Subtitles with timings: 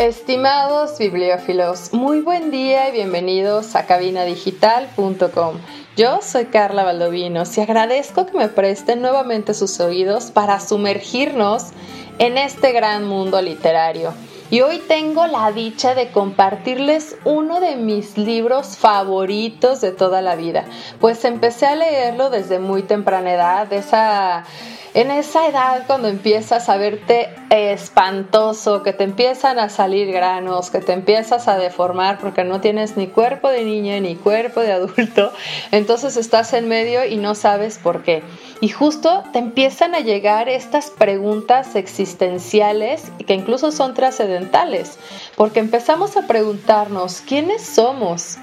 [0.00, 5.58] Estimados bibliófilos, muy buen día y bienvenidos a cabinadigital.com.
[5.94, 11.72] Yo soy Carla Valdovinos y agradezco que me presten nuevamente sus oídos para sumergirnos
[12.18, 14.14] en este gran mundo literario.
[14.50, 20.34] Y hoy tengo la dicha de compartirles uno de mis libros favoritos de toda la
[20.34, 20.64] vida,
[20.98, 24.46] pues empecé a leerlo desde muy temprana edad, esa
[24.92, 30.80] en esa edad cuando empiezas a verte espantoso, que te empiezan a salir granos, que
[30.80, 35.32] te empiezas a deformar porque no tienes ni cuerpo de niña ni cuerpo de adulto,
[35.70, 38.22] entonces estás en medio y no sabes por qué.
[38.60, 44.98] Y justo te empiezan a llegar estas preguntas existenciales que incluso son trascendentales,
[45.36, 48.38] porque empezamos a preguntarnos, ¿quiénes somos?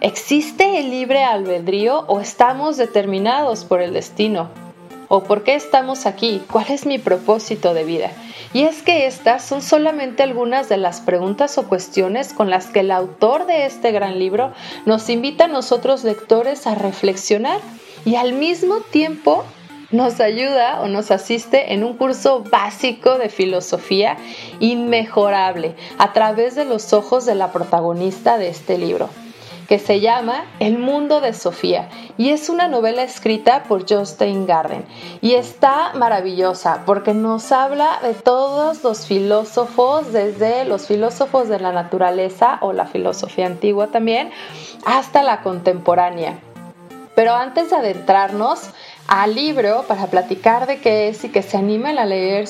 [0.00, 4.61] ¿Existe el libre albedrío o estamos determinados por el destino?
[5.14, 6.42] ¿O por qué estamos aquí?
[6.50, 8.12] ¿Cuál es mi propósito de vida?
[8.54, 12.80] Y es que estas son solamente algunas de las preguntas o cuestiones con las que
[12.80, 14.54] el autor de este gran libro
[14.86, 17.60] nos invita a nosotros lectores a reflexionar
[18.06, 19.44] y al mismo tiempo
[19.90, 24.16] nos ayuda o nos asiste en un curso básico de filosofía
[24.60, 29.10] inmejorable a través de los ojos de la protagonista de este libro
[29.72, 34.84] que se llama El mundo de Sofía y es una novela escrita por Justin Garden
[35.22, 41.72] y está maravillosa porque nos habla de todos los filósofos, desde los filósofos de la
[41.72, 44.30] naturaleza o la filosofía antigua también,
[44.84, 46.38] hasta la contemporánea.
[47.14, 48.60] Pero antes de adentrarnos
[49.08, 52.44] al libro para platicar de qué es y que se animen a leer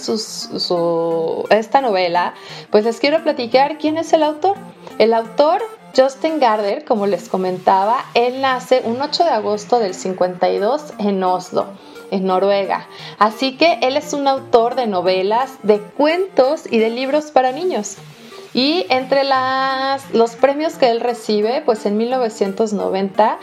[1.50, 2.34] esta novela,
[2.70, 4.56] pues les quiero platicar quién es el autor.
[4.98, 5.62] El autor
[5.94, 11.66] Justin Garder, como les comentaba, él nace un 8 de agosto del 52 en Oslo,
[12.10, 12.88] en Noruega.
[13.18, 17.96] Así que él es un autor de novelas, de cuentos y de libros para niños.
[18.54, 19.22] Y entre
[20.12, 23.38] los premios que él recibe, pues en 1990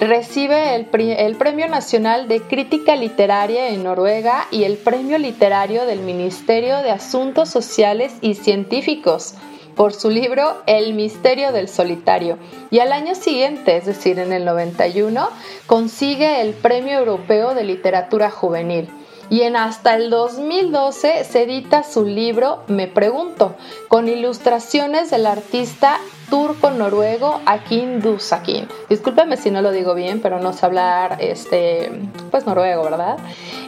[0.00, 0.88] recibe el,
[1.18, 6.90] el, Premio Nacional de Crítica Literaria en Noruega y el Premio Literario del Ministerio de
[6.90, 9.34] Asuntos Sociales y Científicos
[9.76, 12.38] por su libro El misterio del solitario
[12.70, 15.28] y al año siguiente, es decir, en el 91,
[15.66, 18.88] consigue el Premio Europeo de Literatura Juvenil.
[19.30, 23.56] Y en hasta el 2012 se edita su libro Me Pregunto,
[23.88, 25.98] con ilustraciones del artista
[26.34, 28.66] turco-noruego Akin Dusakin.
[28.88, 31.92] Discúlpeme si no lo digo bien, pero no sé hablar este,
[32.32, 33.18] pues noruego, ¿verdad?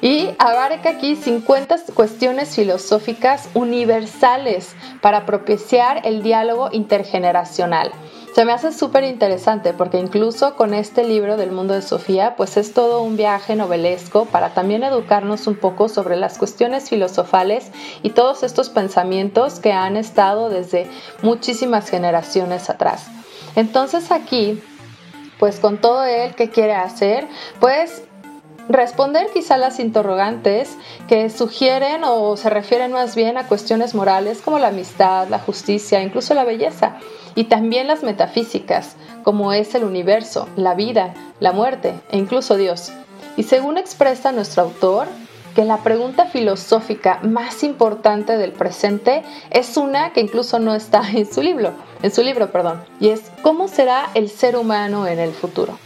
[0.03, 7.93] Y abarca aquí 50 cuestiones filosóficas universales para propiciar el diálogo intergeneracional.
[8.37, 12.59] Se me hace súper interesante porque incluso con este libro del mundo de Sofía, pues
[12.59, 17.71] es todo un viaje novelesco para también educarnos un poco sobre las cuestiones filosofales
[18.03, 20.87] y todos estos pensamientos que han estado desde
[21.23, 23.07] muchísimas generaciones atrás.
[23.55, 24.63] Entonces aquí,
[25.39, 27.27] pues con todo él, ¿qué quiere hacer?
[27.59, 28.03] Pues
[28.69, 30.77] responder quizá las interrogantes
[31.09, 36.03] que sugieren o se refieren más bien a cuestiones morales como la amistad, la justicia,
[36.03, 36.97] incluso la belleza,
[37.35, 42.93] y también las metafísicas, como es el universo, la vida, la muerte e incluso Dios.
[43.37, 45.07] Y según expresa nuestro autor,
[45.55, 51.33] que la pregunta filosófica más importante del presente es una que incluso no está en
[51.33, 51.73] su libro,
[52.03, 55.79] en su libro, perdón, y es ¿cómo será el ser humano en el futuro?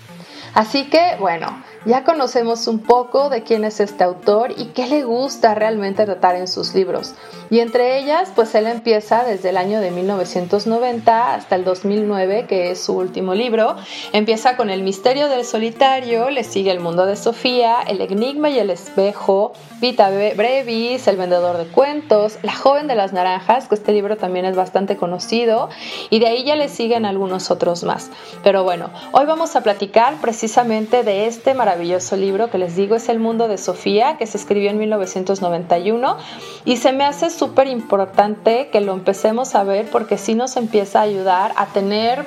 [0.54, 5.04] Así que, bueno, ya conocemos un poco de quién es este autor y qué le
[5.04, 7.14] gusta realmente tratar en sus libros.
[7.48, 12.70] Y entre ellas, pues él empieza desde el año de 1990 hasta el 2009, que
[12.70, 13.76] es su último libro.
[14.12, 18.58] Empieza con El misterio del solitario, le sigue El mundo de Sofía, El enigma y
[18.58, 23.92] el espejo, Vita Brevis, El vendedor de cuentos, La joven de las naranjas, que este
[23.92, 25.70] libro también es bastante conocido,
[26.10, 28.10] y de ahí ya le siguen algunos otros más.
[28.44, 32.96] Pero bueno, hoy vamos a platicar precisamente de este maravilloso maravilloso libro que les digo
[32.96, 36.16] es El mundo de Sofía, que se escribió en 1991
[36.64, 40.98] y se me hace súper importante que lo empecemos a ver porque sí nos empieza
[40.98, 42.26] a ayudar a tener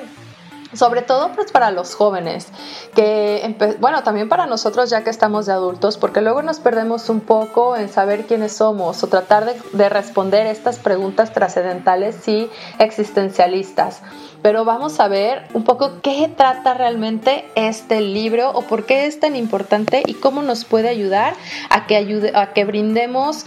[0.74, 2.48] sobre todo pues para los jóvenes,
[2.94, 7.20] que bueno, también para nosotros ya que estamos de adultos, porque luego nos perdemos un
[7.20, 12.48] poco en saber quiénes somos o tratar de, de responder estas preguntas trascendentales y
[12.78, 14.02] existencialistas.
[14.42, 19.18] Pero vamos a ver un poco qué trata realmente este libro o por qué es
[19.18, 21.34] tan importante y cómo nos puede ayudar
[21.70, 23.46] a que, ayude, a que brindemos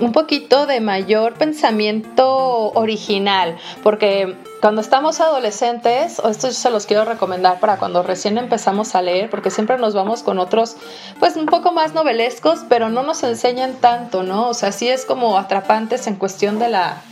[0.00, 7.04] un poquito de mayor pensamiento original, porque cuando estamos adolescentes, o esto se los quiero
[7.04, 10.76] recomendar para cuando recién empezamos a leer, porque siempre nos vamos con otros,
[11.20, 14.48] pues un poco más novelescos, pero no nos enseñan tanto, ¿no?
[14.48, 17.02] O sea, sí es como atrapantes en cuestión de la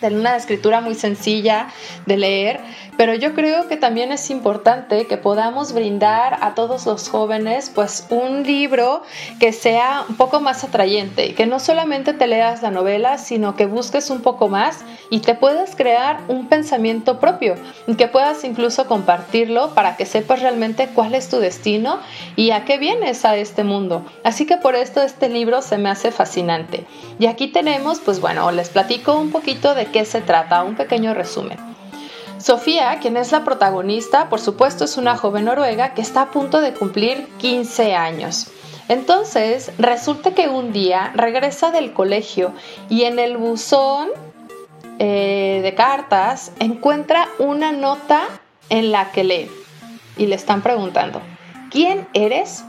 [0.00, 1.68] de una escritura muy sencilla
[2.06, 2.60] de leer,
[2.96, 8.06] pero yo creo que también es importante que podamos brindar a todos los jóvenes pues
[8.10, 9.02] un libro
[9.38, 13.66] que sea un poco más atrayente, que no solamente te leas la novela, sino que
[13.66, 14.78] busques un poco más
[15.10, 17.54] y te puedas crear un pensamiento propio
[17.98, 22.00] que puedas incluso compartirlo para que sepas realmente cuál es tu destino
[22.36, 24.06] y a qué vienes a este mundo.
[24.24, 26.86] Así que por esto este libro se me hace fascinante.
[27.18, 31.14] Y aquí tenemos, pues bueno, les platico un poquito de qué se trata, un pequeño
[31.14, 31.58] resumen.
[32.38, 36.60] Sofía, quien es la protagonista, por supuesto es una joven noruega que está a punto
[36.60, 38.48] de cumplir 15 años.
[38.88, 42.52] Entonces, resulta que un día regresa del colegio
[42.88, 44.08] y en el buzón
[44.98, 48.22] eh, de cartas encuentra una nota
[48.70, 49.50] en la que lee
[50.16, 51.20] y le están preguntando,
[51.70, 52.64] ¿quién eres?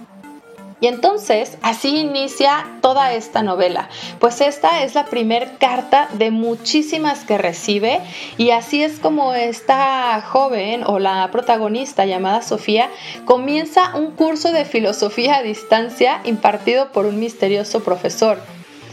[0.81, 3.90] Y entonces así inicia toda esta novela,
[4.20, 8.00] pues esta es la primer carta de muchísimas que recibe
[8.38, 12.90] y así es como esta joven o la protagonista llamada Sofía
[13.26, 18.40] comienza un curso de filosofía a distancia impartido por un misterioso profesor.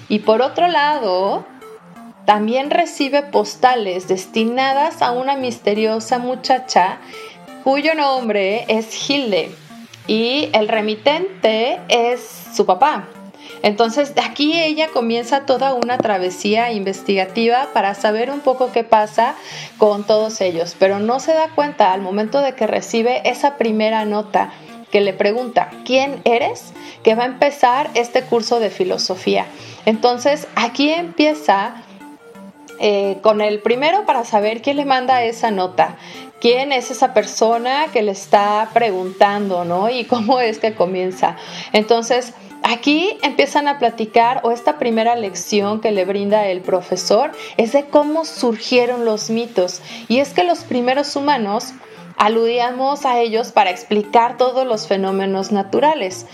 [0.08, 1.44] Y por otro lado,
[2.24, 6.98] también recibe postales destinadas a una misteriosa muchacha
[7.62, 9.65] cuyo nombre es Hilde
[10.06, 12.20] y el remitente es
[12.54, 13.08] su papá.
[13.62, 19.34] Entonces, aquí ella comienza toda una travesía investigativa para saber un poco qué pasa
[19.78, 24.04] con todos ellos, pero no se da cuenta al momento de que recibe esa primera
[24.04, 24.52] nota
[24.90, 26.72] que le pregunta, ¿quién eres?
[27.02, 29.46] Que va a empezar este curso de filosofía.
[29.84, 31.82] Entonces, aquí empieza
[32.78, 35.96] eh, con el primero para saber quién le manda esa nota
[36.46, 39.90] quién es esa persona que le está preguntando, ¿no?
[39.90, 41.34] Y cómo es que comienza.
[41.72, 47.72] Entonces, aquí empiezan a platicar o esta primera lección que le brinda el profesor es
[47.72, 49.82] de cómo surgieron los mitos.
[50.06, 51.72] Y es que los primeros humanos
[52.16, 56.26] aludíamos a ellos para explicar todos los fenómenos naturales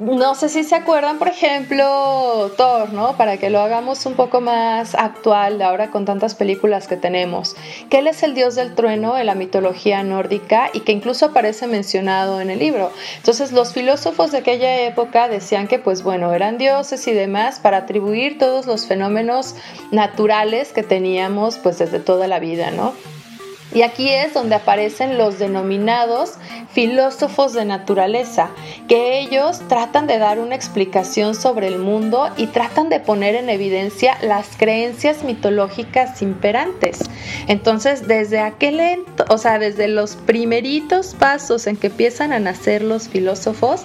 [0.00, 3.16] no sé si se acuerdan, por ejemplo, Thor, ¿no?
[3.18, 7.54] Para que lo hagamos un poco más actual ahora con tantas películas que tenemos.
[7.90, 11.66] Que él es el dios del trueno en la mitología nórdica y que incluso aparece
[11.66, 12.90] mencionado en el libro.
[13.18, 17.78] Entonces, los filósofos de aquella época decían que, pues bueno, eran dioses y demás para
[17.78, 19.54] atribuir todos los fenómenos
[19.90, 22.94] naturales que teníamos, pues desde toda la vida, ¿no?
[23.72, 26.34] Y aquí es donde aparecen los denominados
[26.72, 28.50] filósofos de naturaleza,
[28.88, 33.48] que ellos tratan de dar una explicación sobre el mundo y tratan de poner en
[33.48, 36.98] evidencia las creencias mitológicas imperantes.
[37.46, 43.08] Entonces, desde aquel, o sea, desde los primeritos pasos en que empiezan a nacer los
[43.08, 43.84] filósofos,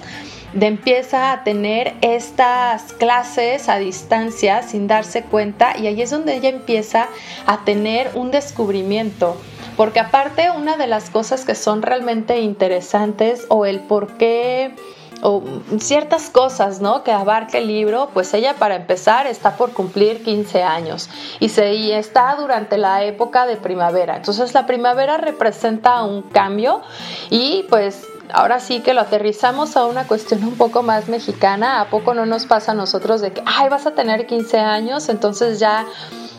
[0.52, 6.34] de empieza a tener estas clases a distancia sin darse cuenta y ahí es donde
[6.34, 7.08] ella empieza
[7.46, 9.36] a tener un descubrimiento
[9.76, 14.74] porque aparte, una de las cosas que son realmente interesantes o el por qué
[15.22, 15.42] o
[15.78, 17.02] ciertas cosas, ¿no?
[17.02, 21.08] Que abarca el libro, pues ella para empezar está por cumplir 15 años
[21.40, 24.16] y, se, y está durante la época de primavera.
[24.16, 26.82] Entonces la primavera representa un cambio
[27.30, 31.80] y pues ahora sí que lo aterrizamos a una cuestión un poco más mexicana.
[31.80, 35.08] ¿A poco no nos pasa a nosotros de que, ay, vas a tener 15 años,
[35.08, 35.86] entonces ya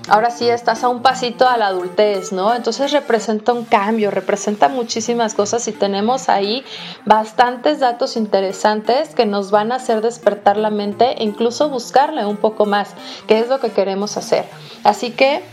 [0.08, 2.54] ahora sí estás a un pasito a la adultez, ¿no?
[2.54, 6.64] Entonces representa un cambio, representa muchísimas cosas y tenemos ahí
[7.06, 12.38] bastantes datos interesantes que nos van a hacer despertar la mente e incluso buscarle un
[12.38, 12.94] poco más,
[13.28, 14.46] qué es lo que queremos hacer.
[14.84, 15.44] Así que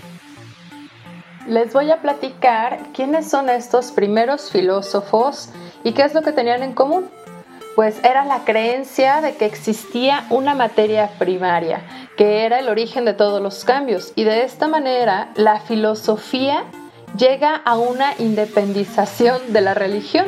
[1.47, 5.51] les voy a platicar quiénes son estos primeros filósofos
[5.83, 7.11] y qué es lo que tenían en común
[7.75, 11.83] pues era la creencia de que existía una materia primaria,
[12.17, 14.13] que era el origen de todos los cambios.
[14.15, 16.65] Y de esta manera la filosofía
[17.17, 20.27] llega a una independización de la religión.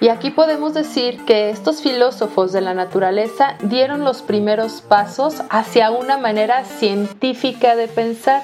[0.00, 5.90] Y aquí podemos decir que estos filósofos de la naturaleza dieron los primeros pasos hacia
[5.90, 8.42] una manera científica de pensar,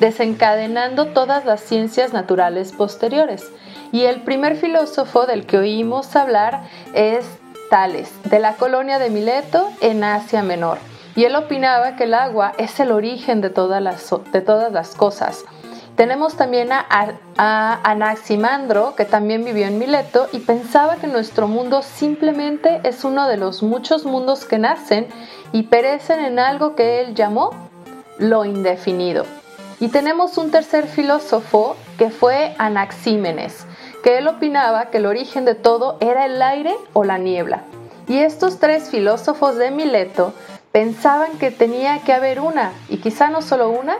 [0.00, 3.48] desencadenando todas las ciencias naturales posteriores.
[3.90, 7.24] Y el primer filósofo del que oímos hablar es
[7.70, 10.78] Tales, de la colonia de Mileto en Asia Menor.
[11.18, 14.94] Y él opinaba que el agua es el origen de todas las, de todas las
[14.94, 15.44] cosas.
[15.96, 16.86] Tenemos también a,
[17.36, 23.26] a, Anaximandro, que también vivió en Mileto y pensaba que nuestro mundo simplemente es uno
[23.26, 25.08] de los muchos mundos que nacen
[25.50, 27.50] y perecen en algo que él llamó
[28.20, 29.24] lo indefinido.
[29.80, 33.66] Y tenemos un tercer filósofo que fue Anaxímenes,
[34.04, 37.64] que él opinaba que el origen de todo era el aire o la niebla.
[38.06, 40.32] Y estos tres filósofos de Mileto
[40.72, 43.96] pensaban que tenía que haber una, y quizá no solo una,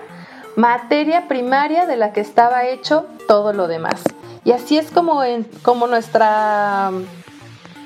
[0.57, 4.03] materia primaria de la que estaba hecho todo lo demás.
[4.45, 5.23] Y así es como,
[5.63, 6.91] como nuestra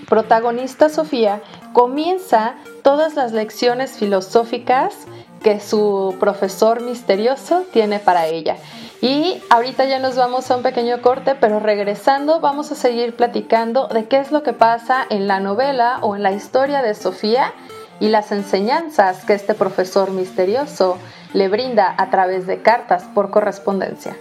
[0.09, 1.41] protagonista Sofía
[1.73, 4.95] comienza todas las lecciones filosóficas
[5.43, 8.57] que su profesor misterioso tiene para ella.
[9.01, 13.89] Y ahorita ya nos vamos a un pequeño corte, pero regresando vamos a seguir platicando
[13.89, 17.53] de qué es lo que pasa en la novela o en la historia de Sofía
[18.03, 20.99] y las enseñanzas que este profesor misterioso
[21.35, 24.17] le brinda a través de cartas por correspondencia.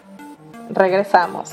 [0.70, 1.50] Regresamos.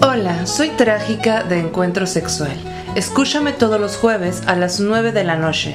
[0.00, 2.56] Hola, soy Trágica de Encuentro Sexual.
[2.94, 5.74] Escúchame todos los jueves a las 9 de la noche.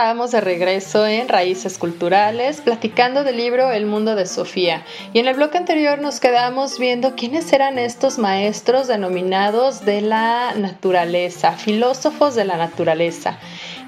[0.00, 4.82] Estábamos de regreso en Raíces Culturales, platicando del libro El Mundo de Sofía.
[5.12, 10.54] Y en el bloque anterior nos quedamos viendo quiénes eran estos maestros denominados de la
[10.56, 13.38] naturaleza, filósofos de la naturaleza.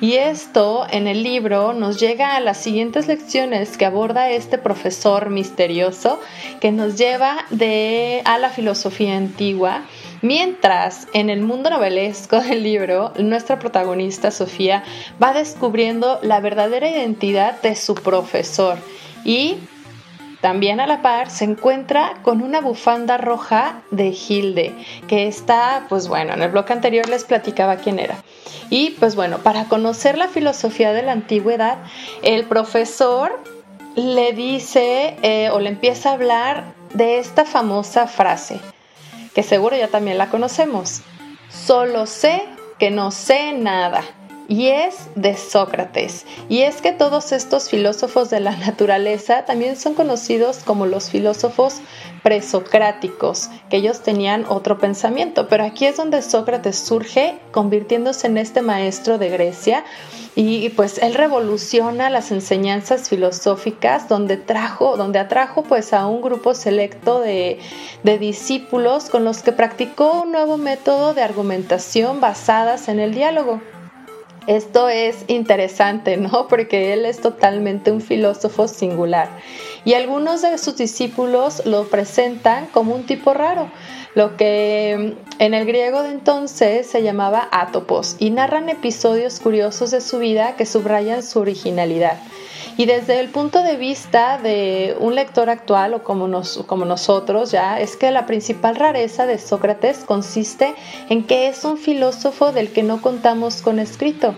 [0.02, 5.30] Y esto en el libro nos llega a las siguientes lecciones que aborda este profesor
[5.30, 6.20] misterioso
[6.60, 9.84] que nos lleva de, a la filosofía antigua
[10.22, 14.84] Mientras, en el mundo novelesco del libro, nuestra protagonista Sofía
[15.20, 18.78] va descubriendo la verdadera identidad de su profesor
[19.24, 19.56] y
[20.40, 24.74] también a la par se encuentra con una bufanda roja de Hilde,
[25.08, 28.16] que está, pues bueno, en el bloque anterior les platicaba quién era.
[28.70, 31.78] Y pues bueno, para conocer la filosofía de la antigüedad,
[32.22, 33.40] el profesor
[33.96, 38.60] le dice eh, o le empieza a hablar de esta famosa frase,
[39.34, 41.02] que seguro ya también la conocemos.
[41.48, 42.42] Solo sé
[42.78, 44.02] que no sé nada.
[44.48, 46.26] Y es de Sócrates.
[46.48, 51.80] Y es que todos estos filósofos de la naturaleza también son conocidos como los filósofos
[52.22, 55.48] presocráticos, que ellos tenían otro pensamiento.
[55.48, 59.84] Pero aquí es donde Sócrates surge, convirtiéndose en este maestro de Grecia,
[60.34, 66.54] y pues él revoluciona las enseñanzas filosóficas donde trajo, donde atrajo pues a un grupo
[66.54, 67.58] selecto de,
[68.02, 73.60] de discípulos con los que practicó un nuevo método de argumentación basadas en el diálogo.
[74.46, 76.46] Esto es interesante, ¿no?
[76.48, 79.28] Porque él es totalmente un filósofo singular.
[79.84, 83.68] Y algunos de sus discípulos lo presentan como un tipo raro,
[84.14, 90.00] lo que en el griego de entonces se llamaba átopos, y narran episodios curiosos de
[90.00, 92.18] su vida que subrayan su originalidad.
[92.76, 96.28] Y desde el punto de vista de un lector actual o como,
[96.66, 100.74] como nosotros ya, es que la principal rareza de Sócrates consiste
[101.10, 104.34] en que es un filósofo del que no contamos con escrito.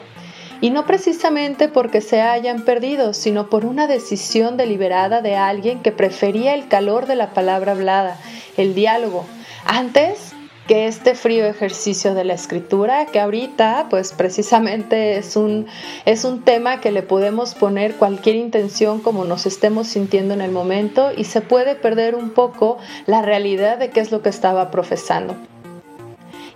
[0.60, 5.92] Y no precisamente porque se hayan perdido, sino por una decisión deliberada de alguien que
[5.92, 8.18] prefería el calor de la palabra hablada,
[8.56, 9.26] el diálogo,
[9.64, 10.33] antes
[10.66, 15.66] que este frío ejercicio de la escritura, que ahorita pues precisamente es un,
[16.06, 20.50] es un tema que le podemos poner cualquier intención como nos estemos sintiendo en el
[20.50, 24.70] momento y se puede perder un poco la realidad de qué es lo que estaba
[24.70, 25.36] profesando.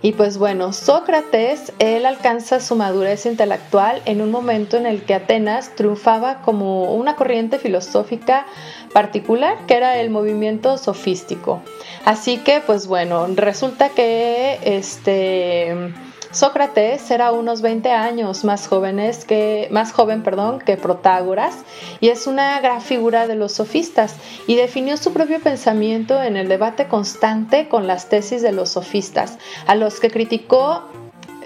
[0.01, 5.13] Y pues bueno, Sócrates, él alcanza su madurez intelectual en un momento en el que
[5.13, 8.45] Atenas triunfaba como una corriente filosófica
[8.93, 11.61] particular, que era el movimiento sofístico.
[12.05, 15.93] Así que pues bueno, resulta que este
[16.31, 21.55] Sócrates era unos 20 años más, jóvenes que, más joven perdón, que Protágoras
[22.01, 24.15] y es una gran figura de los sofistas
[24.45, 29.39] y definió su propio pensamiento en el debate constante con las tesis de los sofistas,
[29.65, 30.83] a los que criticó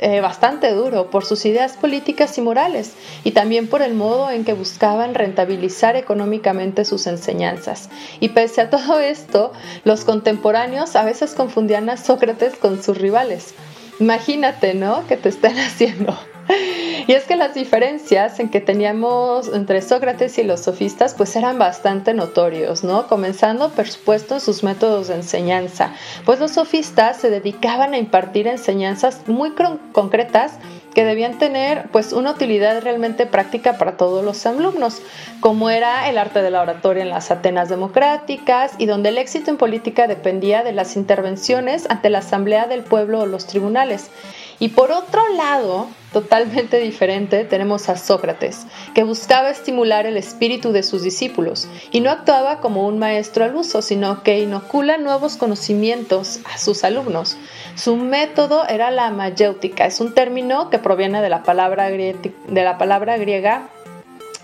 [0.03, 2.91] eh, bastante duro por sus ideas políticas y morales
[3.23, 7.89] y también por el modo en que buscaban rentabilizar económicamente sus enseñanzas.
[8.19, 9.53] Y pese a todo esto,
[9.85, 13.53] los contemporáneos a veces confundían a Sócrates con sus rivales.
[14.01, 15.07] Imagínate, ¿no?
[15.07, 16.13] Que te están haciendo
[17.07, 21.59] y es que las diferencias en que teníamos entre Sócrates y los sofistas pues eran
[21.59, 23.07] bastante notorios, ¿no?
[23.07, 25.93] Comenzando por supuesto en sus métodos de enseñanza,
[26.25, 29.53] pues los sofistas se dedicaban a impartir enseñanzas muy
[29.91, 30.53] concretas
[30.93, 35.01] que debían tener pues una utilidad realmente práctica para todos los alumnos,
[35.39, 39.49] como era el arte de la oratoria en las Atenas democráticas y donde el éxito
[39.49, 44.11] en política dependía de las intervenciones ante la asamblea del pueblo o los tribunales.
[44.59, 50.83] Y por otro lado, totalmente diferente, tenemos a Sócrates, que buscaba estimular el espíritu de
[50.83, 56.39] sus discípulos y no actuaba como un maestro al uso, sino que inocula nuevos conocimientos
[56.53, 57.37] a sus alumnos.
[57.75, 62.77] Su método era la mayéutica, es un término que proviene de la palabra, de la
[62.77, 63.69] palabra griega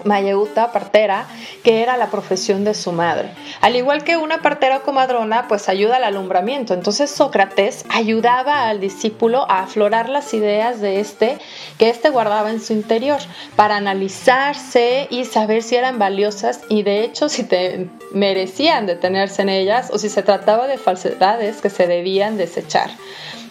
[0.04, 1.28] Mayeuta, partera,
[1.64, 3.32] que era la profesión de su madre.
[3.62, 6.74] Al igual que una partera o comadrona, pues ayuda al alumbramiento.
[6.74, 11.38] Entonces Sócrates ayudaba al discípulo a aflorar las ideas de este
[11.78, 13.20] que éste guardaba en su interior
[13.56, 19.50] para analizarse y saber si eran valiosas y de hecho si te merecían detenerse en
[19.50, 22.90] ellas o si se trataba de falsedades que se debían desechar.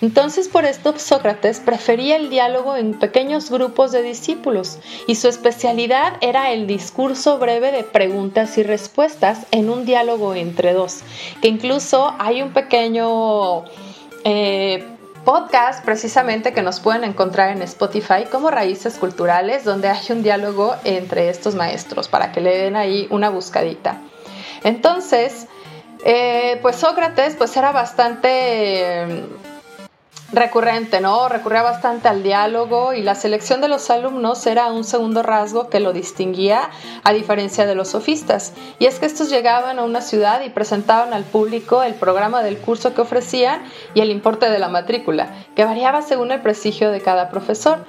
[0.01, 6.15] Entonces por esto Sócrates prefería el diálogo en pequeños grupos de discípulos y su especialidad
[6.21, 11.01] era el discurso breve de preguntas y respuestas en un diálogo entre dos,
[11.43, 13.65] que incluso hay un pequeño...
[14.25, 14.85] Eh,
[15.25, 20.75] podcast precisamente que nos pueden encontrar en Spotify como Raíces Culturales, donde hay un diálogo
[20.85, 24.01] entre estos maestros para que le den ahí una buscadita.
[24.65, 25.47] Entonces,
[26.03, 29.27] eh, pues Sócrates pues era bastante
[30.33, 31.29] recurrente, ¿no?
[31.29, 35.81] Recurría bastante al diálogo y la selección de los alumnos era un segundo rasgo que
[35.81, 36.71] lo distinguía
[37.05, 38.53] a diferencia de los sofistas.
[38.79, 42.59] Y es que estos llegaban a una ciudad y presentaban al público el programa del
[42.59, 43.63] curso que ofrecían
[43.95, 47.87] y el importe de la matrícula, que variaba según el prestigio de cada profesor.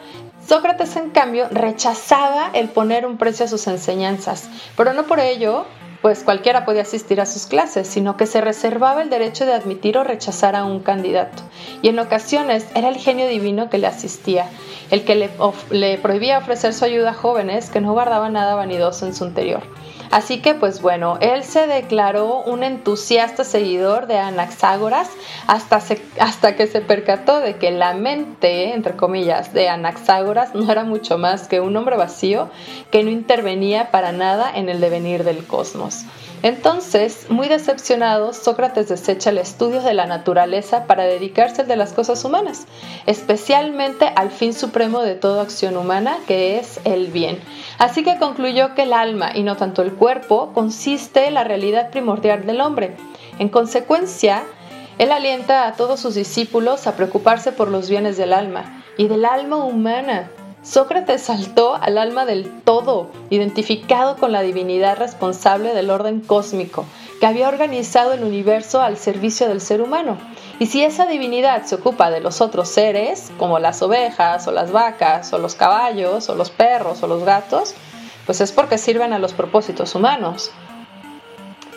[0.48, 5.66] Sócrates, en cambio, rechazaba el poner un precio a sus enseñanzas, pero no por ello
[6.02, 9.98] pues cualquiera podía asistir a sus clases, sino que se reservaba el derecho de admitir
[9.98, 11.44] o rechazar a un candidato.
[11.82, 14.48] Y en ocasiones era el genio divino que le asistía,
[14.92, 15.30] el que le,
[15.72, 19.64] le prohibía ofrecer su ayuda a jóvenes que no guardaban nada vanidoso en su interior.
[20.12, 25.10] Así que pues bueno, él se declaró un entusiasta seguidor de Anaxágoras
[25.46, 25.82] hasta,
[26.20, 31.20] hasta que se percató de que la mente, entre comillas, de Anaxágoras no era mucho
[31.20, 32.50] más que un hombre vacío
[32.92, 36.06] que no intervenía para nada en el devenir del cosmos.
[36.42, 41.92] Entonces, muy decepcionado, Sócrates desecha el estudio de la naturaleza para dedicarse al de las
[41.92, 42.66] cosas humanas,
[43.06, 47.40] especialmente al fin supremo de toda acción humana, que es el bien.
[47.78, 51.90] Así que concluyó que el alma, y no tanto el cuerpo, consiste en la realidad
[51.90, 52.96] primordial del hombre.
[53.38, 54.44] En consecuencia,
[54.98, 59.26] él alienta a todos sus discípulos a preocuparse por los bienes del alma y del
[59.26, 60.30] alma humana,
[60.62, 66.86] Sócrates saltó al alma del todo, identificado con la divinidad responsable del orden cósmico,
[67.20, 70.18] que había organizado el universo al servicio del ser humano.
[70.60, 74.72] Y si esa divinidad se ocupa de los otros seres, como las ovejas o las
[74.72, 77.74] vacas o los caballos o los perros o los gatos,
[78.26, 80.52] pues es porque sirven a los propósitos humanos.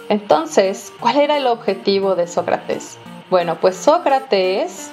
[0.09, 2.99] Entonces, ¿cuál era el objetivo de Sócrates?
[3.31, 4.91] Bueno, pues Sócrates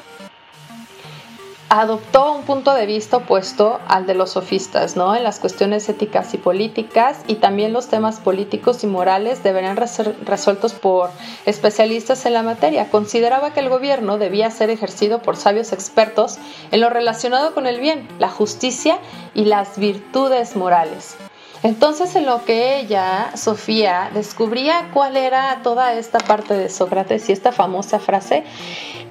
[1.70, 5.16] adoptó un punto de vista opuesto al de los sofistas, ¿no?
[5.16, 10.16] En las cuestiones éticas y políticas y también los temas políticos y morales deberían ser
[10.26, 11.12] resueltos por
[11.46, 12.90] especialistas en la materia.
[12.90, 16.40] Consideraba que el gobierno debía ser ejercido por sabios expertos
[16.72, 18.98] en lo relacionado con el bien, la justicia
[19.36, 21.18] y las virtudes morales.
[21.62, 27.34] Entonces en lo que ella, Sofía, descubría cuál era toda esta parte de Sócrates y
[27.34, 28.44] esta famosa frase,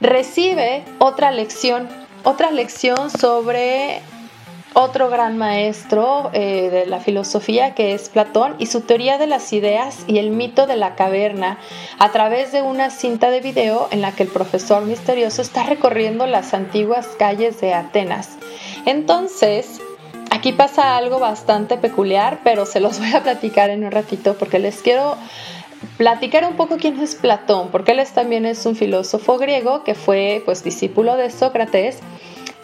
[0.01, 4.03] recibe otra lección otra lección sobre
[4.75, 9.53] otro gran maestro eh, de la filosofía que es Platón y su teoría de las
[9.53, 11.59] ideas y el mito de la caverna
[11.99, 16.27] a través de una cinta de video en la que el profesor misterioso está recorriendo
[16.27, 18.37] las antiguas calles de Atenas.
[18.87, 19.81] Entonces,
[20.31, 24.59] aquí pasa algo bastante peculiar, pero se los voy a platicar en un ratito porque
[24.59, 25.17] les quiero
[25.97, 30.43] platicar un poco quién es Platón, porque él también es un filósofo griego que fue
[30.45, 31.99] pues discípulo de Sócrates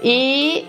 [0.03, 0.65] y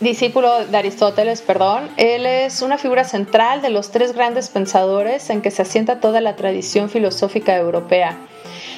[0.00, 1.88] discípulo de Aristóteles, perdón.
[1.96, 6.20] Él es una figura central de los tres grandes pensadores en que se asienta toda
[6.20, 8.18] la tradición filosófica europea.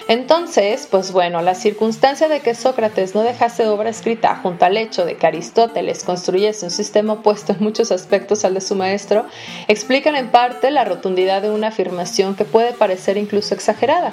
[0.06, 5.06] Entonces, pues bueno, la circunstancia de que Sócrates no dejase obra escrita junto al hecho
[5.06, 9.24] de que Aristóteles construyese un sistema opuesto en muchos aspectos al de su maestro,
[9.66, 14.12] explican en parte la rotundidad de una afirmación que puede parecer incluso exagerada.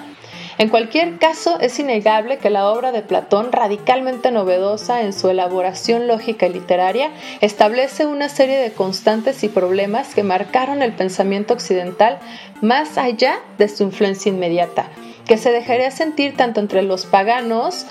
[0.57, 6.07] En cualquier caso, es innegable que la obra de Platón, radicalmente novedosa en su elaboración
[6.07, 7.09] lógica y literaria,
[7.41, 12.19] establece una serie de constantes y problemas que marcaron el pensamiento occidental
[12.61, 14.87] más allá de su influencia inmediata,
[15.25, 17.85] que se dejaría sentir tanto entre los paganos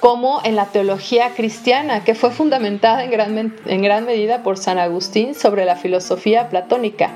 [0.00, 4.78] como en la teología cristiana, que fue fundamentada en gran, en gran medida por San
[4.78, 7.10] Agustín sobre la filosofía platónica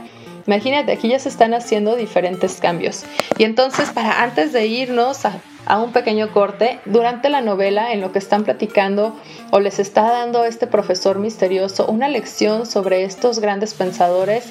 [0.46, 3.05] Imagínate, aquí ya se están haciendo diferentes cambios.
[3.37, 5.40] Y entonces, para antes de irnos a,
[5.79, 9.16] un pequeño corte, durante la novela, en lo que están platicando
[9.50, 14.44] o les está dando este profesor misterioso una lección sobre estos grandes pensadores,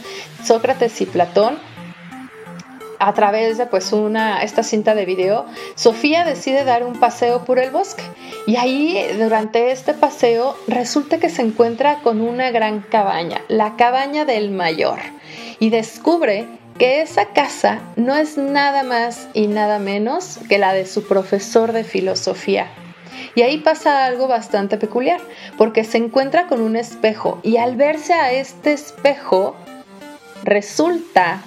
[0.44, 1.58] Sócrates y Platón,
[3.00, 7.60] a través de pues una esta cinta de video, Sofía decide dar un paseo por
[7.60, 8.04] el bosque.
[8.48, 14.26] Y ahí durante este paseo resulta que se encuentra con una gran cabaña, la cabaña
[14.26, 15.00] del mayor.
[15.60, 20.86] Y descubre que esa casa no es nada más y nada menos que la de
[20.86, 22.68] su profesor de filosofía.
[23.34, 25.20] Y ahí pasa algo bastante peculiar,
[25.58, 27.40] porque se encuentra con un espejo.
[27.44, 29.56] Y al verse a este espejo,
[30.44, 31.42] resulta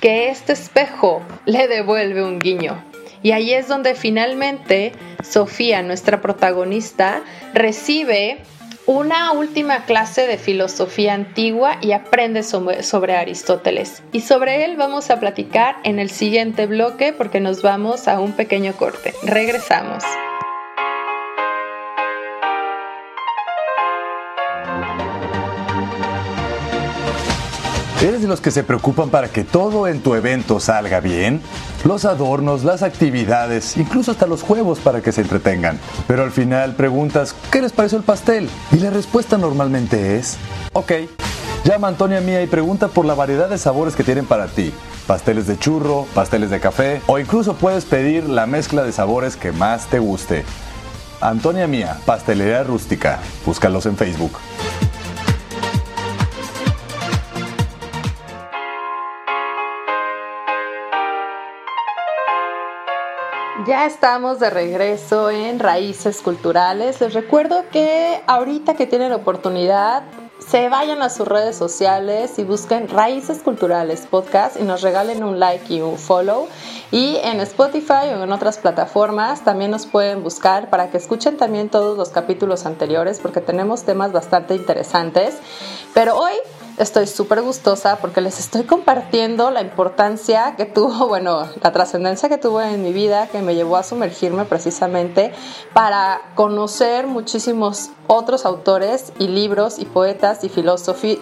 [0.00, 2.82] que este espejo le devuelve un guiño.
[3.22, 8.38] Y ahí es donde finalmente Sofía, nuestra protagonista, recibe
[8.86, 14.02] una última clase de filosofía antigua y aprende sobre, Aristóteles.
[14.12, 18.32] Y sobre él vamos a platicar en el siguiente bloque porque nos vamos a un
[18.32, 19.14] pequeño corte.
[19.22, 20.02] Regresamos.
[28.02, 31.42] ¿Eres de los que se preocupan para que todo en tu evento salga bien?
[31.84, 35.78] Los adornos, las actividades, incluso hasta los juegos para que se entretengan.
[36.06, 38.48] Pero al final preguntas, ¿qué les pareció el pastel?
[38.72, 40.38] Y la respuesta normalmente es,
[40.72, 40.92] ok.
[41.64, 44.72] Llama a Antonia Mía y pregunta por la variedad de sabores que tienen para ti.
[45.06, 49.52] Pasteles de churro, pasteles de café o incluso puedes pedir la mezcla de sabores que
[49.52, 50.46] más te guste.
[51.20, 53.18] Antonia Mía, Pastelería Rústica.
[53.44, 54.38] Búscalos en Facebook.
[63.66, 67.00] Ya estamos de regreso en Raíces Culturales.
[67.00, 70.02] Les recuerdo que ahorita que tienen oportunidad,
[70.38, 75.38] se vayan a sus redes sociales y busquen Raíces Culturales Podcast y nos regalen un
[75.38, 76.48] like y un follow.
[76.90, 81.68] Y en Spotify o en otras plataformas también nos pueden buscar para que escuchen también
[81.68, 85.36] todos los capítulos anteriores porque tenemos temas bastante interesantes.
[85.92, 86.32] Pero hoy
[86.80, 92.38] estoy súper gustosa porque les estoy compartiendo la importancia que tuvo, bueno, la trascendencia que
[92.38, 95.32] tuvo en mi vida, que me llevó a sumergirme precisamente
[95.74, 100.50] para conocer muchísimos otros autores y libros y poetas y,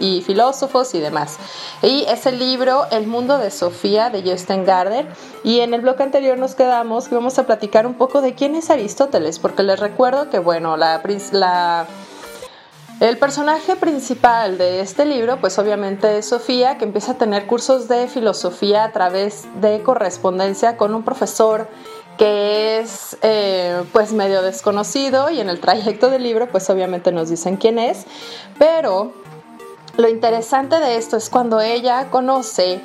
[0.00, 1.38] y filósofos y demás.
[1.82, 5.06] Y es el libro El mundo de Sofía de Justin Gardner.
[5.44, 8.54] Y en el bloque anterior nos quedamos que vamos a platicar un poco de quién
[8.54, 11.86] es Aristóteles, porque les recuerdo que, bueno, la, la
[13.00, 17.86] el personaje principal de este libro, pues obviamente es Sofía, que empieza a tener cursos
[17.86, 21.68] de filosofía a través de correspondencia con un profesor
[22.18, 27.30] que es eh, pues medio desconocido y en el trayecto del libro pues obviamente nos
[27.30, 28.04] dicen quién es,
[28.58, 29.12] pero
[29.96, 32.80] lo interesante de esto es cuando ella conoce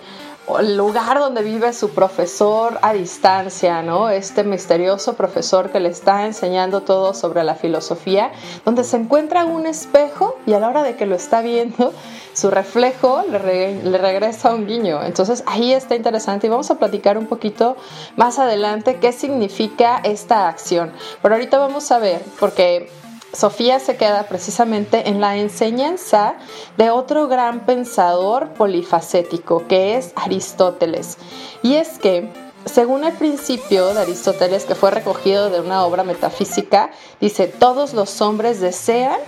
[0.59, 4.09] el lugar donde vive su profesor a distancia, ¿no?
[4.09, 8.31] Este misterioso profesor que le está enseñando todo sobre la filosofía,
[8.65, 11.93] donde se encuentra un espejo y a la hora de que lo está viendo,
[12.33, 15.03] su reflejo le, le regresa un guiño.
[15.03, 17.77] Entonces ahí está interesante y vamos a platicar un poquito
[18.17, 20.91] más adelante qué significa esta acción.
[21.21, 22.89] Pero ahorita vamos a ver, porque
[23.33, 26.35] Sofía se queda precisamente en la enseñanza
[26.77, 31.17] de otro gran pensador polifacético, que es Aristóteles.
[31.63, 32.31] Y es que,
[32.65, 38.21] según el principio de Aristóteles, que fue recogido de una obra metafísica, dice, todos los
[38.21, 39.19] hombres desean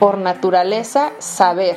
[0.00, 1.76] por naturaleza saber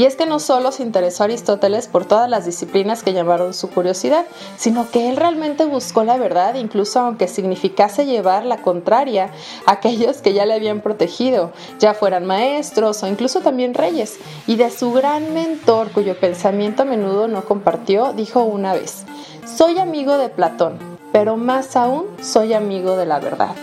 [0.00, 3.68] y es que no solo se interesó Aristóteles por todas las disciplinas que llamaron su
[3.68, 4.24] curiosidad,
[4.56, 9.28] sino que él realmente buscó la verdad, incluso aunque significase llevar la contraria
[9.66, 14.18] a aquellos que ya le habían protegido, ya fueran maestros o incluso también reyes.
[14.46, 19.04] Y de su gran mentor, cuyo pensamiento a menudo no compartió, dijo una vez,
[19.44, 20.78] soy amigo de Platón,
[21.12, 23.54] pero más aún soy amigo de la verdad.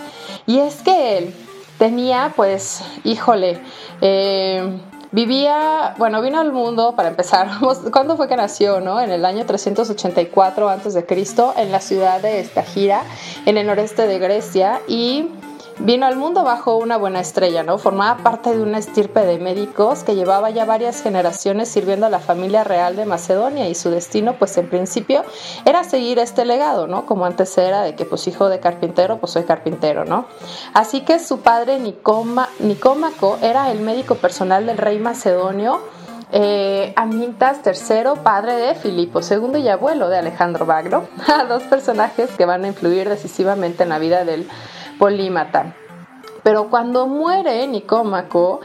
[0.46, 1.34] Y es que él
[1.80, 3.60] tenía, pues, híjole,
[4.00, 4.78] eh,
[5.10, 7.48] Vivía, bueno, vino al mundo para empezar.
[7.92, 9.00] ¿Cuándo fue que nació, no?
[9.00, 11.06] En el año 384 a.C.
[11.56, 13.02] en la ciudad de Estagira,
[13.46, 15.28] en el noreste de Grecia y
[15.80, 17.78] Vino al mundo bajo una buena estrella, ¿no?
[17.78, 22.18] Formaba parte de una estirpe de médicos que llevaba ya varias generaciones sirviendo a la
[22.18, 25.24] familia real de Macedonia y su destino, pues en principio
[25.64, 27.06] era seguir este legado, ¿no?
[27.06, 30.26] Como antes era de que pues hijo de carpintero, pues soy carpintero, ¿no?
[30.74, 35.80] Así que su padre Nicómaco era el médico personal del rey macedonio
[36.30, 41.08] eh, Amintas III, padre de Filipo II y abuelo de Alejandro Bagro,
[41.48, 44.46] dos personajes que van a influir decisivamente en la vida del
[44.98, 45.74] polímata.
[46.42, 48.60] Pero cuando muere Nicómaco,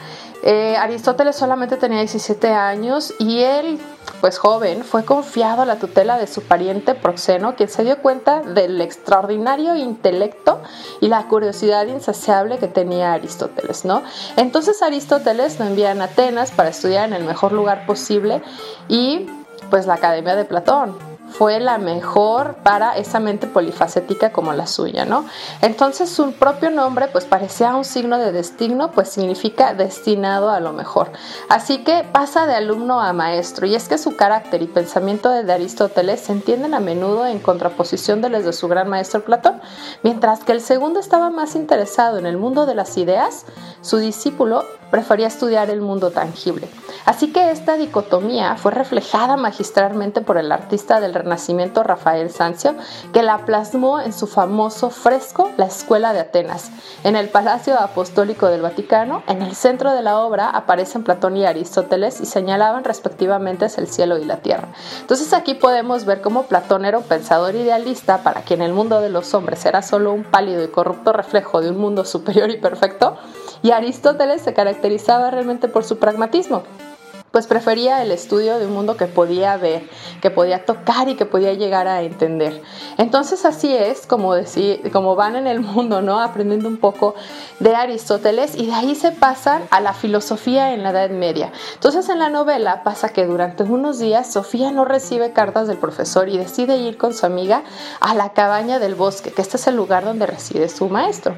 [0.46, 3.80] eh, Aristóteles solamente tenía 17 años y él,
[4.20, 8.42] pues joven, fue confiado a la tutela de su pariente Proxeno, quien se dio cuenta
[8.42, 10.62] del extraordinario intelecto
[11.00, 14.04] y la curiosidad insaciable que tenía Aristóteles, ¿no?
[14.36, 18.42] Entonces Aristóteles lo envía a Atenas para estudiar en el mejor lugar posible
[18.90, 19.28] y
[19.70, 25.06] pues la Academia de Platón fue la mejor para esa mente polifacética como la suya,
[25.06, 25.26] ¿no?
[25.62, 30.74] Entonces su propio nombre pues parecía un signo de destino, pues significa destinado a lo
[30.74, 31.12] mejor.
[31.50, 35.52] Así que pasa de alumno a maestro y es que su carácter y pensamiento de
[35.52, 39.62] Aristóteles se entienden a menudo en contraposición de los de su gran maestro Platón,
[40.04, 43.46] mientras que el segundo estaba más interesado en el mundo de las ideas,
[43.82, 46.70] su discípulo prefería estudiar el mundo tangible.
[47.06, 52.76] Así que esta dicotomía fue reflejada magistralmente por el artista del Renacimiento Rafael Sanzio,
[53.12, 56.70] que la plasmó en su famoso fresco La Escuela de Atenas.
[57.04, 61.46] En el Palacio Apostólico del Vaticano, en el centro de la obra aparecen Platón y
[61.48, 64.68] Aristóteles y señalaban respectivamente el cielo y la tierra.
[65.02, 69.10] Entonces aquí podemos ver cómo Platón era un pensador idealista para quien el mundo de
[69.10, 73.18] los hombres era solo un pálido y corrupto reflejo de un mundo superior y perfecto,
[73.64, 74.54] y Aristóteles se
[75.32, 76.64] realmente por su pragmatismo
[77.34, 79.90] pues prefería el estudio de un mundo que podía ver,
[80.22, 82.62] que podía tocar y que podía llegar a entender.
[83.00, 86.22] Entonces así es como, decir, como van en el mundo, ¿no?
[86.22, 87.16] Aprendiendo un poco
[87.60, 91.52] de Aristóteles y de ahí se pasan a la filosofía en la Edad Media.
[91.74, 96.30] Entonces en la novela pasa que durante unos días Sofía no recibe cartas del profesor
[96.30, 97.64] y decide ir con su amiga
[98.00, 101.36] a la cabaña del bosque, que este es el lugar donde reside su maestro.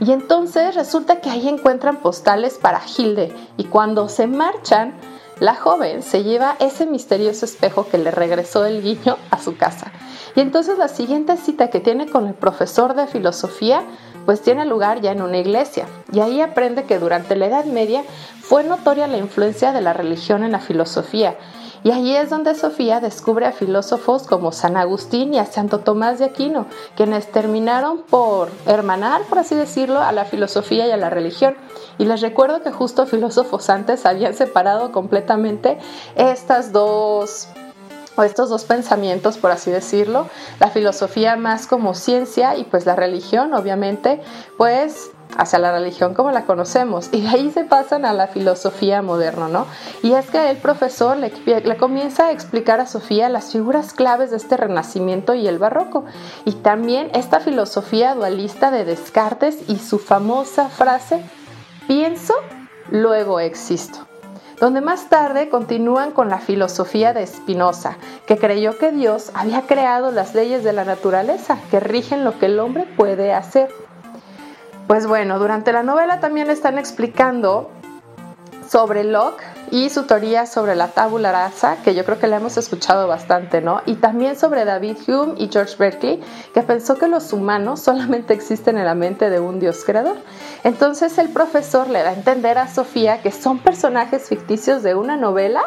[0.00, 4.94] Y entonces resulta que ahí encuentran postales para Hilde y cuando se marchan,
[5.40, 9.92] la joven se lleva ese misterioso espejo que le regresó el guiño a su casa.
[10.36, 13.82] Y entonces la siguiente cita que tiene con el profesor de filosofía
[14.24, 15.86] pues tiene lugar ya en una iglesia.
[16.12, 18.02] Y ahí aprende que durante la Edad Media
[18.40, 21.36] fue notoria la influencia de la religión en la filosofía
[21.84, 26.18] y allí es donde Sofía descubre a filósofos como San Agustín y a Santo Tomás
[26.18, 26.66] de Aquino,
[26.96, 31.54] quienes terminaron por hermanar, por así decirlo, a la filosofía y a la religión.
[31.98, 35.78] Y les recuerdo que justo filósofos antes habían separado completamente
[36.16, 37.48] estas dos
[38.16, 40.28] o estos dos pensamientos, por así decirlo,
[40.60, 44.20] la filosofía más como ciencia y pues la religión, obviamente,
[44.56, 47.08] pues hacia la religión como la conocemos.
[47.12, 49.66] Y de ahí se pasan a la filosofía moderna, ¿no?
[50.02, 54.30] Y es que el profesor le, le, comienza a explicar a Sofía las figuras claves
[54.30, 56.04] de este renacimiento y el barroco.
[56.44, 61.22] Y también esta filosofía dualista de Descartes y su famosa frase
[61.86, 62.34] pienso,
[62.90, 64.06] luego existo
[64.60, 70.10] donde más tarde continúan con la filosofía de Spinoza, que creyó que Dios había creado
[70.10, 73.70] las leyes de la naturaleza que rigen lo que el hombre puede hacer.
[74.86, 77.70] Pues bueno, durante la novela también están explicando
[78.68, 82.56] sobre Locke y su teoría sobre la tabula rasa, que yo creo que la hemos
[82.56, 83.82] escuchado bastante, ¿no?
[83.86, 86.20] Y también sobre David Hume y George Berkeley,
[86.52, 90.16] que pensó que los humanos solamente existen en la mente de un Dios creador.
[90.62, 95.16] Entonces el profesor le da a entender a Sofía que son personajes ficticios de una
[95.16, 95.62] novela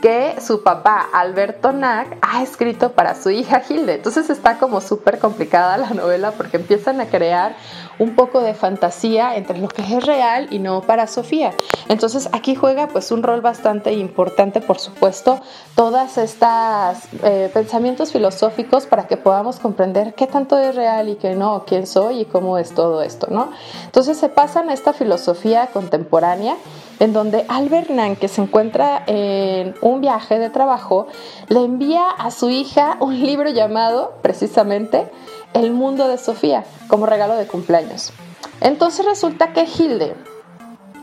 [0.00, 3.94] que su papá, Alberto Nack, ha escrito para su hija Hilde.
[3.94, 7.54] Entonces está como súper complicada la novela porque empiezan a crear
[7.98, 11.52] un poco de fantasía entre lo que es real y no para Sofía.
[11.88, 15.40] Entonces aquí juega pues un rol bastante importante, por supuesto,
[15.74, 21.34] todas estas eh, pensamientos filosóficos para que podamos comprender qué tanto es real y qué
[21.34, 23.50] no, quién soy y cómo es todo esto, ¿no?
[23.84, 26.56] Entonces se pasan a esta filosofía contemporánea
[27.00, 27.88] en donde Albert
[28.20, 31.08] que se encuentra en un viaje de trabajo,
[31.48, 35.10] le envía a su hija un libro llamado precisamente
[35.54, 38.12] El mundo de Sofía como regalo de cumpleaños.
[38.60, 40.14] Entonces resulta que Hilde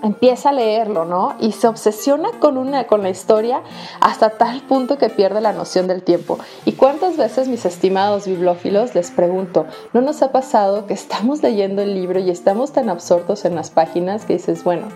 [0.04, 1.34] empieza a leerlo, ¿no?
[1.40, 3.64] Y se obsesiona con una con la historia
[4.00, 6.38] hasta tal punto que pierde la noción del tiempo.
[6.66, 11.82] ¿Y cuántas veces, mis estimados bibliófilos, les pregunto, ¿no nos ha pasado que estamos leyendo
[11.82, 14.88] el libro y estamos tan absortos en las páginas que dices, bueno,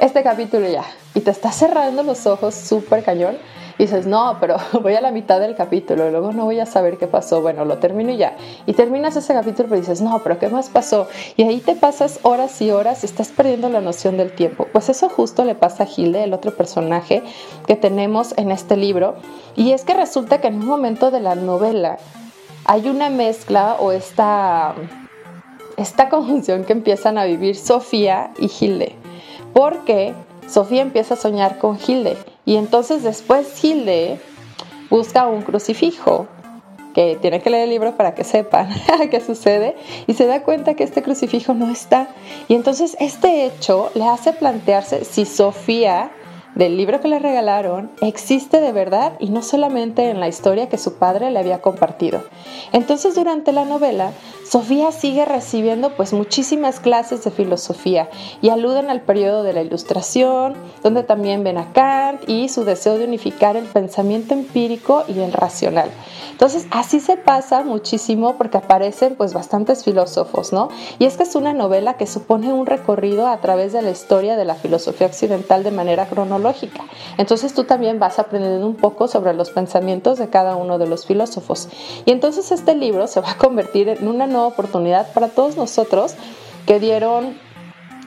[0.00, 3.36] este capítulo ya, y te estás cerrando los ojos súper cañón,
[3.78, 6.96] y dices, no, pero voy a la mitad del capítulo, luego no voy a saber
[6.96, 8.36] qué pasó, bueno, lo termino y ya.
[8.66, 11.08] Y terminas ese capítulo, pero dices, no, pero ¿qué más pasó?
[11.36, 14.68] Y ahí te pasas horas y horas y estás perdiendo la noción del tiempo.
[14.72, 17.22] Pues eso justo le pasa a Hilde, el otro personaje
[17.66, 19.16] que tenemos en este libro.
[19.56, 21.98] Y es que resulta que en un momento de la novela
[22.64, 24.74] hay una mezcla o esta,
[25.76, 29.03] esta conjunción que empiezan a vivir Sofía y Hilde.
[29.54, 30.12] Porque
[30.46, 34.20] Sofía empieza a soñar con Hilde y entonces después Hilde
[34.90, 36.26] busca un crucifijo
[36.94, 38.68] que tiene que leer el libro para que sepan
[39.10, 42.08] qué sucede y se da cuenta que este crucifijo no está.
[42.48, 46.10] Y entonces este hecho le hace plantearse si Sofía
[46.54, 50.78] del libro que le regalaron existe de verdad y no solamente en la historia que
[50.78, 52.22] su padre le había compartido.
[52.72, 54.12] Entonces durante la novela
[54.44, 58.10] Sofía sigue recibiendo pues muchísimas clases de filosofía
[58.42, 62.98] y aluden al periodo de la Ilustración, donde también ven a Kant y su deseo
[62.98, 65.90] de unificar el pensamiento empírico y el racional.
[66.30, 70.68] Entonces así se pasa muchísimo porque aparecen pues bastantes filósofos, ¿no?
[70.98, 74.36] Y es que es una novela que supone un recorrido a través de la historia
[74.36, 76.84] de la filosofía occidental de manera cronológica.
[77.18, 81.06] Entonces tú también vas aprendiendo un poco sobre los pensamientos de cada uno de los
[81.06, 81.68] filósofos.
[82.04, 86.14] Y entonces este libro se va a convertir en una oportunidad para todos nosotros
[86.66, 87.38] que dieron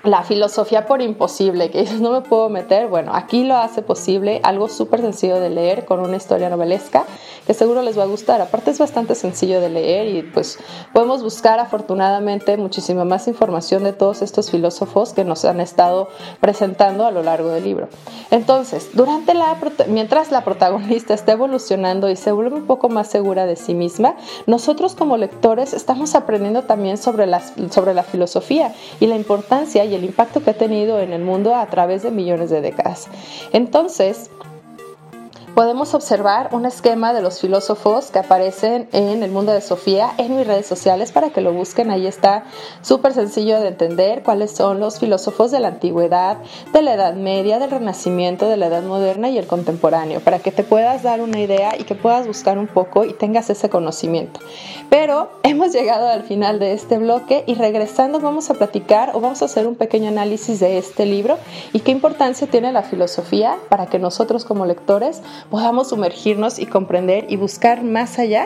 [0.03, 4.69] la filosofía por imposible, que no me puedo meter, bueno, aquí lo hace posible, algo
[4.69, 7.05] súper sencillo de leer con una historia novelesca
[7.45, 8.41] que seguro les va a gustar.
[8.41, 10.59] Aparte es bastante sencillo de leer y pues
[10.93, 16.09] podemos buscar afortunadamente muchísima más información de todos estos filósofos que nos han estado
[16.41, 17.87] presentando a lo largo del libro.
[18.31, 19.57] Entonces, durante la
[19.87, 24.15] mientras la protagonista está evolucionando y se vuelve un poco más segura de sí misma,
[24.45, 29.95] nosotros como lectores estamos aprendiendo también sobre, las, sobre la filosofía y la importancia y
[29.95, 33.07] el impacto que ha tenido en el mundo a través de millones de décadas.
[33.53, 34.29] Entonces,
[35.57, 40.37] podemos observar un esquema de los filósofos que aparecen en el mundo de Sofía en
[40.37, 41.89] mis redes sociales para que lo busquen.
[41.89, 42.43] Ahí está
[42.83, 46.37] súper sencillo de entender cuáles son los filósofos de la antigüedad,
[46.73, 50.51] de la Edad Media, del Renacimiento, de la Edad Moderna y el contemporáneo, para que
[50.51, 54.39] te puedas dar una idea y que puedas buscar un poco y tengas ese conocimiento.
[54.91, 59.41] Pero hemos llegado al final de este bloque y regresando vamos a platicar o vamos
[59.41, 61.39] a hacer un pequeño análisis de este libro
[61.73, 67.25] y qué importancia tiene la filosofía para que nosotros como lectores podamos sumergirnos y comprender
[67.29, 68.45] y buscar más allá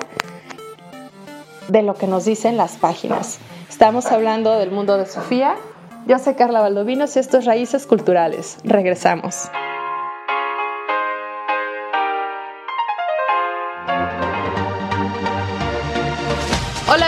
[1.68, 3.40] de lo que nos dicen las páginas.
[3.70, 5.56] Estamos hablando del mundo de Sofía.
[6.08, 8.58] Yo soy Carla Valdovinos y esto es Raíces Culturales.
[8.64, 9.50] Regresamos.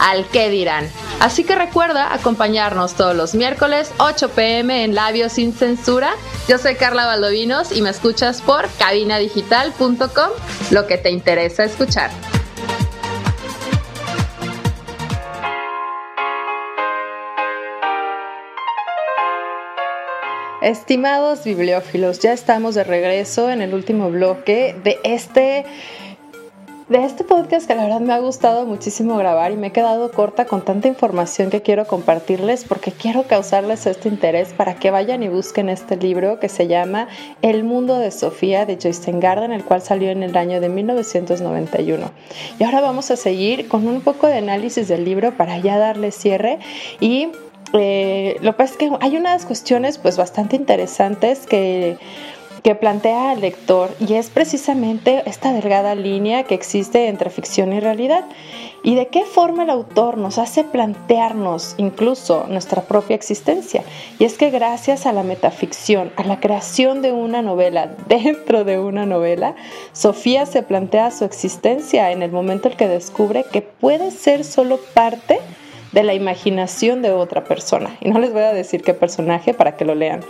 [0.00, 0.90] al qué dirán.
[1.20, 6.12] Así que recuerda acompañarnos todos los miércoles 8 pm en Labios sin Censura.
[6.48, 10.30] Yo soy Carla Valdovinos y me escuchas por cabinadigital.com,
[10.70, 12.10] lo que te interesa escuchar.
[20.62, 25.64] Estimados bibliófilos, ya estamos de regreso en el último bloque de este
[26.90, 30.10] de este podcast que la verdad me ha gustado muchísimo grabar y me he quedado
[30.10, 35.22] corta con tanta información que quiero compartirles porque quiero causarles este interés para que vayan
[35.22, 37.06] y busquen este libro que se llama
[37.42, 42.10] El mundo de Sofía de Joyce Garden, el cual salió en el año de 1991.
[42.58, 46.10] Y ahora vamos a seguir con un poco de análisis del libro para ya darle
[46.10, 46.58] cierre
[46.98, 47.28] y
[47.72, 51.98] eh, lo que pasa es que hay unas cuestiones pues bastante interesantes que
[52.62, 57.80] que plantea al lector y es precisamente esta delgada línea que existe entre ficción y
[57.80, 58.24] realidad
[58.82, 63.82] y de qué forma el autor nos hace plantearnos incluso nuestra propia existencia.
[64.18, 68.78] Y es que gracias a la metaficción, a la creación de una novela dentro de
[68.78, 69.54] una novela,
[69.92, 74.78] Sofía se plantea su existencia en el momento en que descubre que puede ser solo
[74.94, 75.40] parte
[75.92, 77.96] de la imaginación de otra persona.
[78.00, 80.20] Y no les voy a decir qué personaje para que lo lean.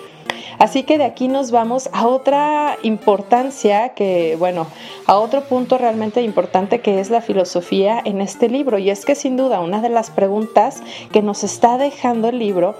[0.61, 4.67] Así que de aquí nos vamos a otra importancia que, bueno,
[5.07, 8.77] a otro punto realmente importante que es la filosofía en este libro.
[8.77, 10.83] Y es que sin duda una de las preguntas
[11.13, 12.75] que nos está dejando el libro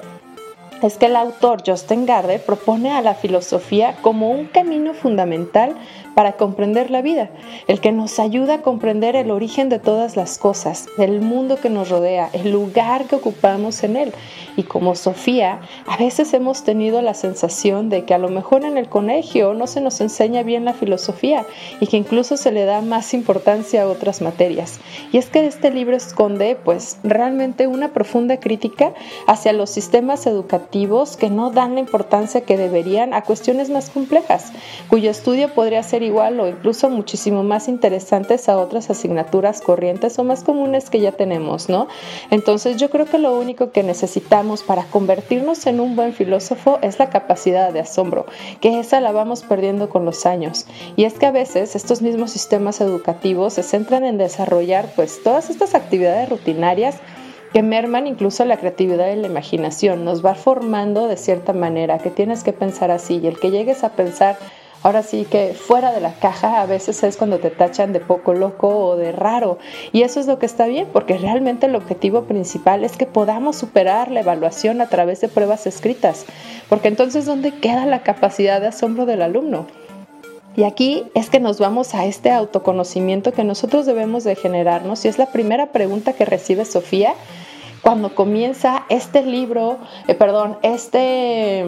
[0.83, 5.75] es que el autor Justin Gardner propone a la filosofía como un camino fundamental
[6.15, 7.31] para comprender la vida,
[7.67, 11.71] el que nos ayuda a comprender el origen de todas las cosas, el mundo que
[11.71, 14.13] nos rodea, el lugar que ocupamos en él.
[14.57, 18.77] Y como Sofía, a veces hemos tenido la sensación de que a lo mejor en
[18.77, 21.47] el colegio no se nos enseña bien la filosofía
[21.81, 24.81] y que incluso se le da más importancia a otras materias.
[25.13, 28.93] Y es que este libro esconde pues realmente una profunda crítica
[29.27, 34.53] hacia los sistemas educativos que no dan la importancia que deberían a cuestiones más complejas,
[34.89, 40.25] cuyo estudio podría ser igual o incluso muchísimo más interesantes a otras asignaturas corrientes o
[40.25, 41.89] más comunes que ya tenemos, ¿no?
[42.31, 46.99] Entonces yo creo que lo único que necesitamos para convertirnos en un buen filósofo es
[46.99, 48.27] la capacidad de asombro,
[48.61, 50.67] que esa la vamos perdiendo con los años.
[50.97, 55.51] Y es que a veces estos mismos sistemas educativos se centran en desarrollar pues todas
[55.51, 56.97] estas actividades rutinarias
[57.53, 62.11] que merman incluso la creatividad y la imaginación, nos va formando de cierta manera, que
[62.11, 64.39] tienes que pensar así y el que llegues a pensar
[64.83, 68.33] Ahora sí que fuera de la caja a veces es cuando te tachan de poco
[68.33, 69.59] loco o de raro.
[69.93, 73.57] Y eso es lo que está bien, porque realmente el objetivo principal es que podamos
[73.57, 76.25] superar la evaluación a través de pruebas escritas.
[76.71, 79.67] Porque entonces, ¿dónde queda la capacidad de asombro del alumno?
[80.57, 85.09] Y aquí es que nos vamos a este autoconocimiento que nosotros debemos de generarnos y
[85.09, 87.15] es la primera pregunta que recibe Sofía
[87.83, 91.65] cuando comienza este libro, eh, perdón, este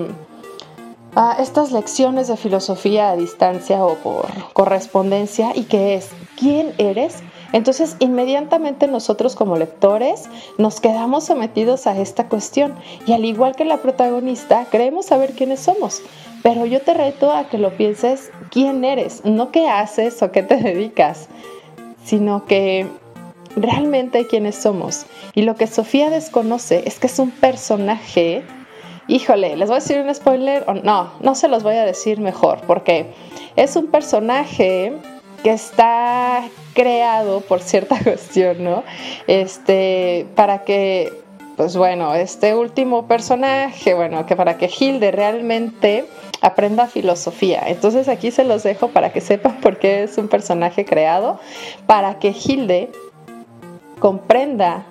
[1.15, 7.23] a estas lecciones de filosofía a distancia o por correspondencia y que es ¿quién eres?
[7.53, 10.25] Entonces, inmediatamente nosotros como lectores
[10.57, 12.75] nos quedamos sometidos a esta cuestión
[13.07, 16.01] y al igual que la protagonista, creemos saber quiénes somos.
[16.43, 20.43] Pero yo te reto a que lo pienses quién eres, no qué haces o qué
[20.43, 21.29] te dedicas,
[22.05, 22.87] sino que
[23.55, 25.05] realmente quiénes somos.
[25.35, 28.43] Y lo que Sofía desconoce es que es un personaje
[29.13, 32.19] híjole, les voy a decir un spoiler, o no, no se los voy a decir
[32.19, 33.13] mejor, porque
[33.57, 34.95] es un personaje
[35.43, 38.85] que está creado por cierta cuestión, ¿no?
[39.27, 41.13] Este, para que,
[41.57, 46.07] pues bueno, este último personaje, bueno, que para que Hilde realmente
[46.41, 47.65] aprenda filosofía.
[47.67, 51.39] Entonces aquí se los dejo para que sepan por qué es un personaje creado,
[51.87, 52.91] para que Hilde
[53.99, 54.87] comprenda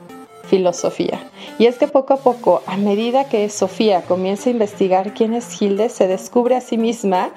[0.52, 1.32] filosofía.
[1.60, 5.62] Y es que poco a poco, a medida que Sofía comienza a investigar quién es
[5.62, 7.30] Hilde, se descubre a sí misma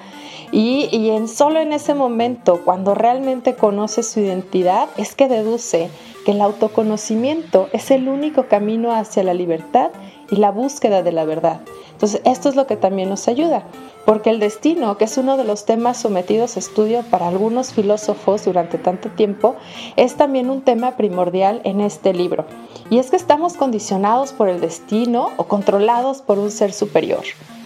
[0.51, 5.89] y, en, solo en ese momento, cuando realmente conoce su identidad, es que deduce
[6.25, 9.91] que el autoconocimiento es el único camino hacia la libertad
[10.29, 11.61] y la búsqueda de la verdad.
[11.91, 13.63] Entonces, esto es lo que también nos ayuda,
[14.05, 18.45] porque el destino, que es uno de los temas sometidos a estudio para algunos filósofos
[18.45, 19.55] durante tanto tiempo,
[19.95, 22.45] es también un tema primordial en este libro.
[22.89, 27.23] Y es que estamos condicionados por el destino o controlados por un ser superior.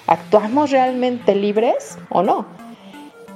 [0.07, 2.69] ¿Actuamos realmente libres o no?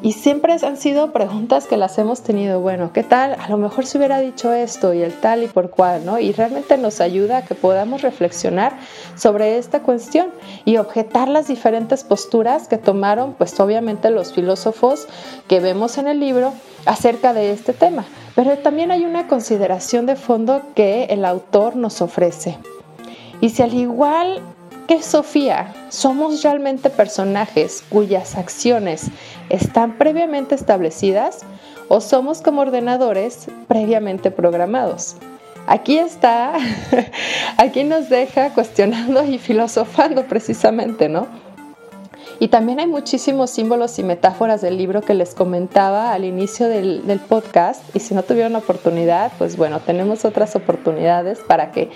[0.03, 3.37] Y siempre han sido preguntas que las hemos tenido, bueno, ¿qué tal?
[3.39, 6.19] A lo mejor se hubiera dicho esto y el tal y por cual, ¿no?
[6.19, 8.73] Y realmente nos ayuda a que podamos reflexionar
[9.15, 10.27] sobre esta cuestión
[10.65, 15.07] y objetar las diferentes posturas que tomaron, pues obviamente los filósofos
[15.47, 16.51] que vemos en el libro
[16.85, 18.03] acerca de este tema.
[18.35, 22.57] Pero también hay una consideración de fondo que el autor nos ofrece.
[23.39, 24.41] Y si al igual
[24.87, 29.07] que Sofía somos realmente personajes cuyas acciones
[29.49, 31.39] están previamente establecidas
[31.87, 35.15] o somos como ordenadores previamente programados.
[35.67, 36.53] Aquí está,
[37.57, 41.27] aquí nos deja cuestionando y filosofando precisamente, ¿no?
[42.39, 47.07] Y también hay muchísimos símbolos y metáforas del libro que les comentaba al inicio del,
[47.07, 47.95] del podcast.
[47.95, 51.89] Y si no tuvieron oportunidad, pues bueno, tenemos otras oportunidades para que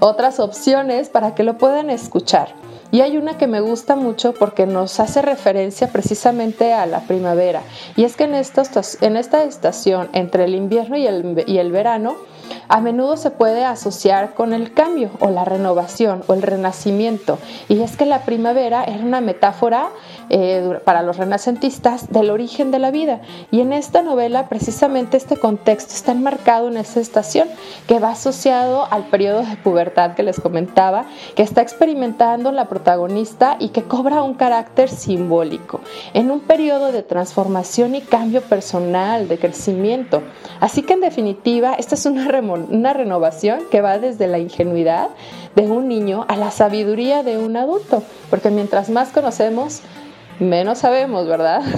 [0.00, 2.54] otras opciones para que lo puedan escuchar.
[2.90, 7.62] Y hay una que me gusta mucho porque nos hace referencia precisamente a la primavera.
[7.96, 8.62] Y es que en esta,
[9.02, 12.16] en esta estación, entre el invierno y el, y el verano,
[12.68, 17.38] a menudo se puede asociar con el cambio o la renovación o el renacimiento.
[17.68, 19.88] Y es que la primavera era una metáfora
[20.30, 23.20] eh, para los renacentistas del origen de la vida.
[23.50, 27.48] Y en esta novela precisamente este contexto está enmarcado en esa estación
[27.86, 33.56] que va asociado al periodo de pubertad que les comentaba, que está experimentando la protagonista
[33.58, 35.80] y que cobra un carácter simbólico,
[36.14, 40.22] en un periodo de transformación y cambio personal, de crecimiento.
[40.60, 45.08] Así que en definitiva, esta es una, una renovación que va desde la ingenuidad
[45.54, 49.82] de un niño a la sabiduría de un adulto, porque mientras más conocemos,
[50.38, 51.62] menos sabemos, ¿verdad?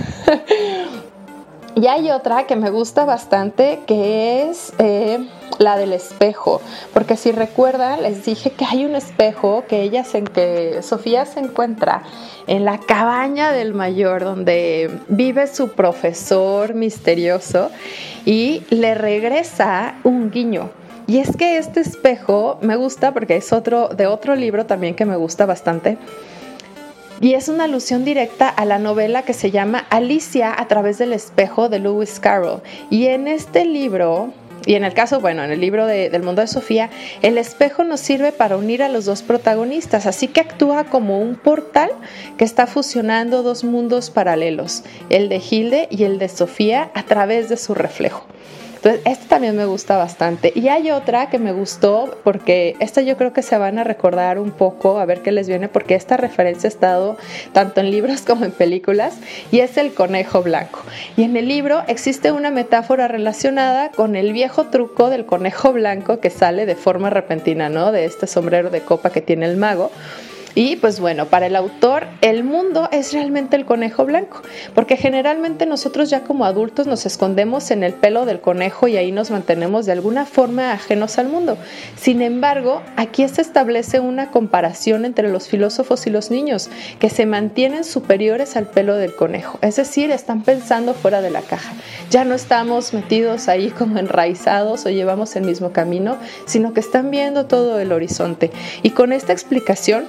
[1.77, 5.27] Y hay otra que me gusta bastante que es eh,
[5.59, 6.61] la del espejo,
[6.93, 11.41] porque si recuerdan les dije que hay un espejo que ella se, que Sofía se
[11.41, 12.03] encuentra
[12.47, 17.71] en la cabaña del mayor donde vive su profesor misterioso
[18.25, 20.71] y le regresa un guiño.
[21.07, 25.05] Y es que este espejo me gusta porque es otro de otro libro también que
[25.05, 25.99] me gusta bastante
[27.21, 31.13] y es una alusión directa a la novela que se llama Alicia a través del
[31.13, 32.63] espejo de Lewis Carroll.
[32.89, 34.33] Y en este libro,
[34.67, 36.91] y en el caso, bueno, en el libro del mundo de Sofía,
[37.23, 41.37] el espejo nos sirve para unir a los dos protagonistas, así que actúa como un
[41.37, 41.91] portal
[42.37, 47.49] que está fusionando dos mundos paralelos, el de Hilde y el de Sofía, a través
[47.49, 48.27] de su reflejo.
[48.83, 50.55] Entonces, esta también me gusta bastante.
[50.55, 54.39] Y hay otra que me gustó porque esta yo creo que se van a recordar
[54.39, 57.19] un poco, a ver qué les viene, porque esta referencia ha estado
[57.53, 59.19] tanto en libros como en películas,
[59.53, 60.81] y es el conejo blanco.
[61.19, 66.21] Y en el libro existe una metáfora relacionada con el viejo truco del conejo blanco
[66.21, 67.93] que sale de forma repentina, ¿no?
[67.93, 69.91] De este sombrero de copa que tiene el mago
[70.55, 74.43] y pues bueno, para el autor el mundo es realmente el conejo blanco,
[74.75, 79.13] porque generalmente nosotros ya como adultos nos escondemos en el pelo del conejo y ahí
[79.13, 81.57] nos mantenemos de alguna forma ajenos al mundo.
[81.97, 87.27] Sin embargo, aquí se establece una comparación entre los filósofos y los niños, que se
[87.27, 91.73] mantienen superiores al pelo del conejo, es decir, están pensando fuera de la caja.
[92.11, 97.11] Ya no estamos metidos ahí como enraizados o llevamos el mismo camino, sino que están
[97.11, 98.51] viendo todo el horizonte.
[98.83, 100.09] Y con esta explicación,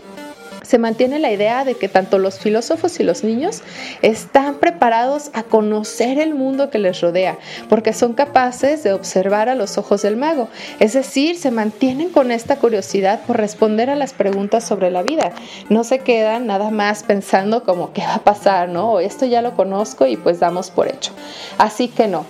[0.71, 3.61] se mantiene la idea de que tanto los filósofos y los niños
[4.01, 9.55] están preparados a conocer el mundo que les rodea, porque son capaces de observar a
[9.55, 10.47] los ojos del mago.
[10.79, 15.33] Es decir, se mantienen con esta curiosidad por responder a las preguntas sobre la vida.
[15.67, 18.93] No se quedan nada más pensando como qué va a pasar, ¿no?
[18.93, 21.11] O esto ya lo conozco y pues damos por hecho.
[21.57, 22.25] Así que no,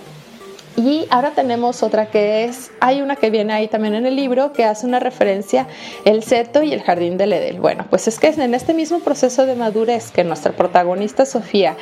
[0.78, 4.53] y ahora tenemos otra que es, hay una que viene ahí también en el libro
[4.53, 5.67] que hace una referencia,
[6.05, 7.59] el seto y el jardín del Edel.
[7.59, 11.76] Bueno, pues es que en este mismo proceso de madurez que nuestra protagonista Sofía,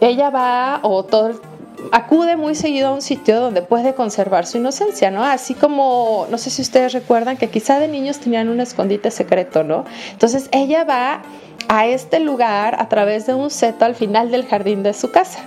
[0.00, 1.40] ella va o todo
[1.92, 5.24] acude muy seguido a un sitio donde puede conservar su inocencia, ¿no?
[5.24, 9.62] Así como, no sé si ustedes recuerdan que quizá de niños tenían un escondite secreto,
[9.62, 9.84] ¿no?
[10.12, 11.22] Entonces ella va
[11.68, 15.40] a este lugar a través de un seto al final del jardín de su casa.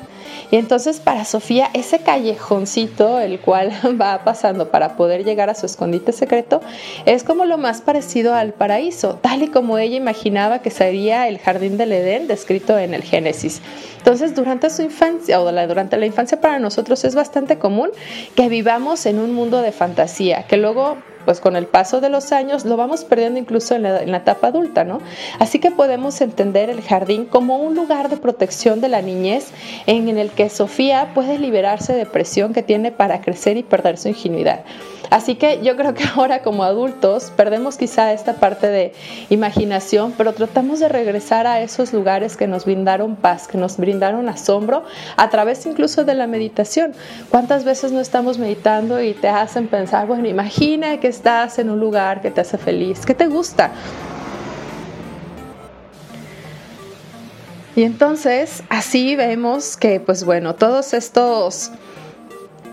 [0.52, 3.72] Y entonces para Sofía ese callejoncito, el cual
[4.02, 6.62] va pasando para poder llegar a su escondite secreto,
[7.06, 11.40] es como lo más parecido al paraíso, tal y como ella imaginaba que sería el
[11.40, 13.62] jardín del Edén descrito en el Génesis.
[14.00, 17.90] Entonces durante su infancia o durante la infancia para nosotros es bastante común
[18.36, 22.32] que vivamos en un mundo de fantasía, que luego pues con el paso de los
[22.32, 25.00] años lo vamos perdiendo incluso en la, etapa adulta, ¿no?
[25.38, 29.52] Así que podemos entender el jardín como un lugar de protección de la niñez
[29.86, 34.08] en el que Sofía puede liberarse de presión que tiene para crecer y perder su
[34.08, 34.64] ingenuidad.
[35.10, 38.94] Así que yo creo que ahora como adultos perdemos quizá esta parte de
[39.30, 43.89] imaginación, pero tratamos de regresar a esos lugares que nos brindaron paz, que nos brindaron
[44.30, 44.84] asombro,
[45.18, 46.94] a través incluso de la meditación.
[47.30, 51.80] ¿Cuántas veces no estamos meditando y te hacen pensar, bueno, imagina que estás en un
[51.80, 53.72] lugar que te hace feliz, que te gusta?
[57.76, 61.72] Y entonces así vemos que, pues bueno, todos estos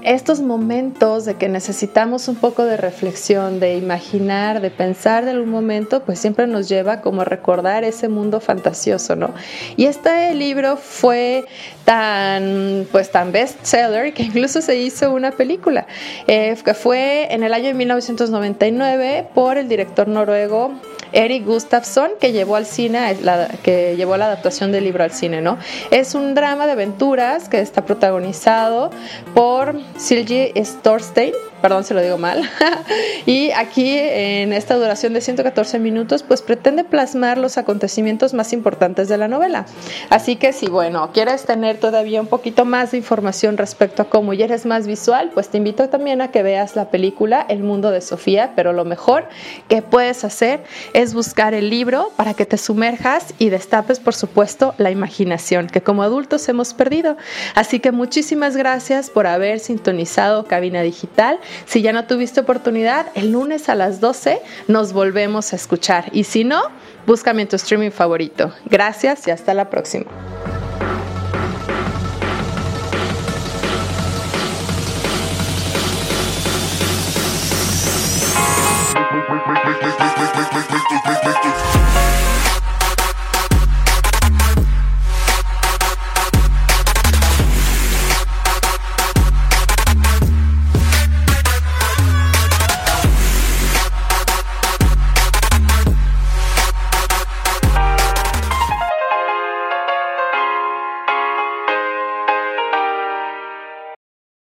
[0.03, 5.51] estos momentos de que necesitamos un poco de reflexión, de imaginar, de pensar de algún
[5.51, 9.35] momento, pues siempre nos lleva como a recordar ese mundo fantasioso, ¿no?
[9.77, 11.45] Y este libro fue
[11.85, 15.87] tan, pues tan bestseller que incluso se hizo una película,
[16.27, 20.73] eh, que fue en el año de 1999 por el director noruego
[21.13, 25.41] Eric Gustafsson, que llevó al cine, la, que llevó la adaptación del libro al cine,
[25.41, 25.59] ¿no?
[25.91, 28.91] Es un drama de aventuras que está protagonizado
[29.35, 31.33] por Silje Storstein,
[31.63, 32.49] perdón si lo digo mal,
[33.27, 39.09] y aquí en esta duración de 114 minutos, pues pretende plasmar los acontecimientos más importantes
[39.09, 39.67] de la novela.
[40.11, 44.33] Así que si, bueno, quieres tener todavía un poquito más de información respecto a cómo
[44.33, 47.91] ya eres más visual, pues te invito también a que veas la película El mundo
[47.91, 49.29] de Sofía, pero lo mejor
[49.69, 54.75] que puedes hacer es buscar el libro para que te sumerjas y destapes, por supuesto,
[54.79, 57.17] la imaginación que como adultos hemos perdido.
[57.55, 61.39] Así que muchísimas gracias por haber sintonizado Cabina Digital.
[61.65, 66.07] Si ya no tuviste oportunidad, el lunes a las 12 nos volvemos a escuchar.
[66.13, 66.63] Y si no,
[67.07, 68.53] búscame en tu streaming favorito.
[68.67, 70.07] Gracias y hasta la próxima.